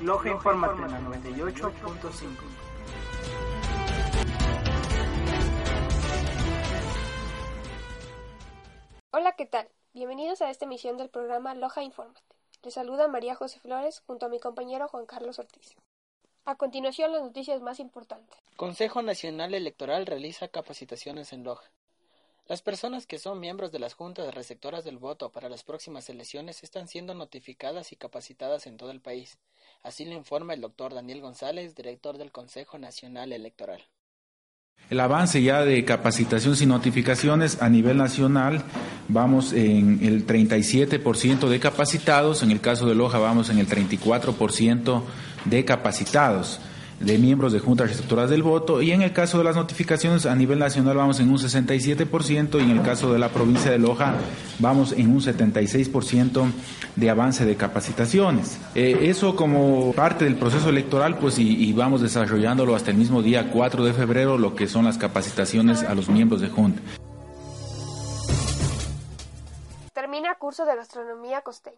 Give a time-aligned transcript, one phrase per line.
[0.00, 2.28] Loja la 98.5.
[9.10, 9.68] Hola, ¿qué tal?
[9.94, 12.22] Bienvenidos a esta emisión del programa Loja Infórmate.
[12.62, 15.74] Les saluda María José Flores junto a mi compañero Juan Carlos Ortiz.
[16.44, 18.38] A continuación, las noticias más importantes.
[18.54, 21.68] Consejo Nacional Electoral realiza capacitaciones en Loja.
[22.48, 26.62] Las personas que son miembros de las juntas receptoras del voto para las próximas elecciones
[26.62, 29.38] están siendo notificadas y capacitadas en todo el país.
[29.82, 33.82] Así lo informa el doctor Daniel González, director del Consejo Nacional Electoral.
[34.88, 38.62] El avance ya de capacitaciones y notificaciones a nivel nacional,
[39.08, 45.02] vamos en el 37% de capacitados, en el caso de Loja vamos en el 34%
[45.44, 46.60] de capacitados
[47.00, 50.34] de miembros de juntas receptoras del voto y en el caso de las notificaciones a
[50.34, 54.14] nivel nacional vamos en un 67% y en el caso de la provincia de Loja
[54.58, 56.50] vamos en un 76%
[56.96, 58.58] de avance de capacitaciones.
[58.74, 63.50] Eh, eso como parte del proceso electoral pues y, vamos desarrollándolo hasta el mismo día
[63.52, 66.80] 4 de febrero lo que son las capacitaciones a los miembros de junta.
[69.92, 71.76] Termina curso de gastronomía costeña.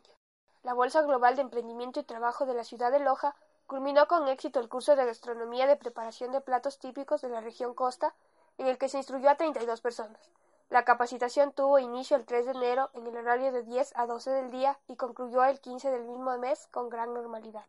[0.62, 3.34] La Bolsa Global de Emprendimiento y Trabajo de la ciudad de Loja
[3.70, 7.72] Culminó con éxito el curso de gastronomía de preparación de platos típicos de la región
[7.72, 8.16] costa,
[8.58, 10.32] en el que se instruyó a 32 personas.
[10.70, 14.28] La capacitación tuvo inicio el 3 de enero en el horario de 10 a 12
[14.32, 17.64] del día y concluyó el 15 del mismo mes con gran normalidad.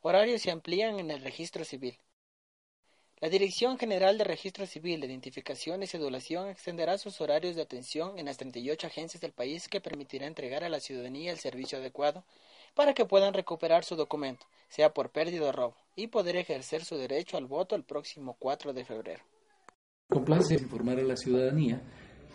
[0.00, 1.98] Horarios se amplían en el registro civil.
[3.24, 8.26] La Dirección General de Registro Civil, Identificación y Cedulación extenderá sus horarios de atención en
[8.26, 12.22] las 38 agencias del país que permitirá entregar a la ciudadanía el servicio adecuado
[12.74, 16.98] para que puedan recuperar su documento, sea por pérdida o robo, y poder ejercer su
[16.98, 19.22] derecho al voto el próximo 4 de febrero.
[20.10, 21.80] Complace informar a la ciudadanía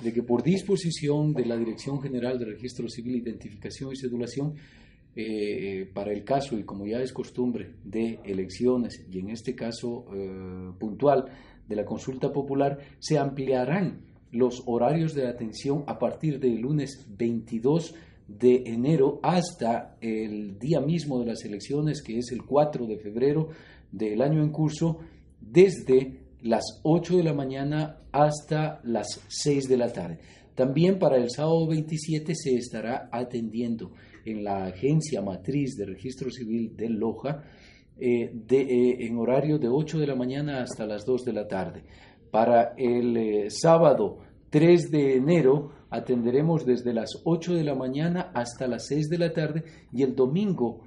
[0.02, 4.56] de que por disposición de la Dirección General de Registro Civil, Identificación y Cedulación,
[5.22, 10.06] eh, para el caso, y como ya es costumbre, de elecciones, y en este caso
[10.14, 11.26] eh, puntual
[11.68, 17.96] de la consulta popular, se ampliarán los horarios de atención a partir del lunes 22
[18.28, 23.50] de enero hasta el día mismo de las elecciones, que es el 4 de febrero
[23.92, 25.00] del año en curso,
[25.42, 30.20] desde las 8 de la mañana hasta las 6 de la tarde.
[30.60, 33.94] También para el sábado 27 se estará atendiendo
[34.26, 37.46] en la agencia matriz de registro civil de Loja
[37.98, 41.86] eh, eh, en horario de 8 de la mañana hasta las 2 de la tarde.
[42.30, 44.18] Para el eh, sábado
[44.50, 49.32] 3 de enero atenderemos desde las 8 de la mañana hasta las 6 de la
[49.32, 50.82] tarde y el domingo,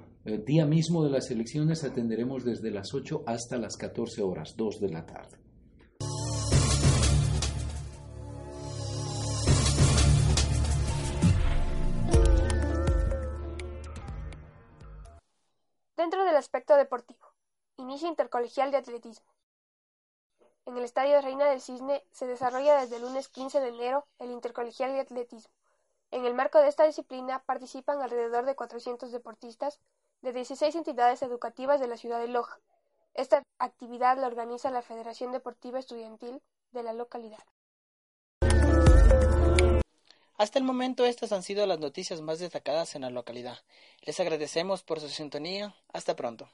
[0.45, 4.89] día mismo de las elecciones, atenderemos desde las 8 hasta las 14 horas, 2 de
[4.89, 5.42] la tarde.
[15.95, 17.35] Dentro del aspecto deportivo,
[17.77, 19.27] inicio intercolegial de atletismo.
[20.65, 24.31] En el Estadio Reina del Cisne se desarrolla desde el lunes 15 de enero el
[24.31, 25.53] intercolegial de atletismo.
[26.09, 29.79] En el marco de esta disciplina participan alrededor de 400 deportistas
[30.23, 32.59] de 16 entidades educativas de la ciudad de Loja.
[33.13, 37.43] Esta actividad la organiza la Federación Deportiva Estudiantil de la localidad.
[40.35, 43.59] Hasta el momento estas han sido las noticias más destacadas en la localidad.
[44.01, 45.75] Les agradecemos por su sintonía.
[45.93, 46.49] Hasta pronto.